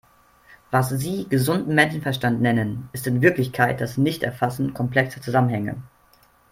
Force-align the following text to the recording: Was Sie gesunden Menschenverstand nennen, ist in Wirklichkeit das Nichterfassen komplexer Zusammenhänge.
Was 0.71 0.89
Sie 0.89 1.29
gesunden 1.29 1.75
Menschenverstand 1.75 2.41
nennen, 2.41 2.89
ist 2.91 3.05
in 3.05 3.21
Wirklichkeit 3.21 3.79
das 3.81 3.97
Nichterfassen 3.99 4.73
komplexer 4.73 5.21
Zusammenhänge. 5.21 5.75